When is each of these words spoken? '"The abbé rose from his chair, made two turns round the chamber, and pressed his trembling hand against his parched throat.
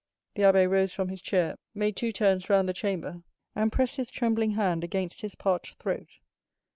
'"The 0.33 0.41
abbé 0.41 0.67
rose 0.67 0.91
from 0.91 1.09
his 1.09 1.21
chair, 1.21 1.57
made 1.75 1.95
two 1.95 2.11
turns 2.11 2.49
round 2.49 2.67
the 2.67 2.73
chamber, 2.73 3.21
and 3.55 3.71
pressed 3.71 3.97
his 3.97 4.09
trembling 4.09 4.53
hand 4.53 4.83
against 4.83 5.21
his 5.21 5.35
parched 5.35 5.75
throat. 5.77 6.09